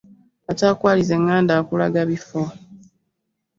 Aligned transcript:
Ataakwalize 0.51 1.15
ŋŋanda 1.23 1.53
akulaga 1.59 2.01
bifo. 2.09 2.41